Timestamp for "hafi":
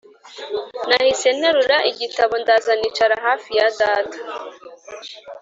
3.25-3.49